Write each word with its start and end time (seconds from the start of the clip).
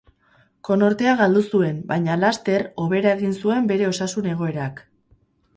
Konortea 0.69 1.11
galdu 1.19 1.43
zuen, 1.57 1.77
baina 1.93 2.17
laster 2.23 2.65
hobera 2.85 3.13
egin 3.19 3.39
zuen 3.45 3.71
bere 3.73 3.89
osasun-egoerak. 3.93 4.83